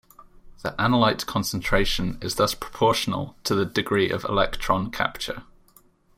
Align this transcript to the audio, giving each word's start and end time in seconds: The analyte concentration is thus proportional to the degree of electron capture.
The 0.63 0.71
analyte 0.79 1.27
concentration 1.27 2.17
is 2.23 2.33
thus 2.33 2.55
proportional 2.55 3.35
to 3.43 3.53
the 3.53 3.65
degree 3.65 4.09
of 4.09 4.25
electron 4.25 4.89
capture. 4.89 5.43